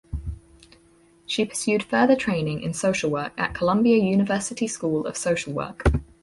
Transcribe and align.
She 1.27 1.45
pursued 1.45 1.83
further 1.83 2.15
training 2.15 2.61
in 2.63 2.73
social 2.73 3.11
work 3.11 3.33
at 3.37 3.53
Columbia 3.53 3.97
University 3.97 4.65
School 4.67 5.05
of 5.05 5.15
Social 5.15 5.53
Work. 5.53 5.83